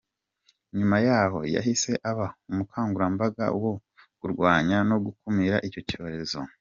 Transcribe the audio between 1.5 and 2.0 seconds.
yahise